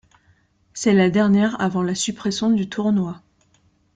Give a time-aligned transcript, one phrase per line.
[0.73, 3.21] C'est la dernière avant la suppression du tournoi.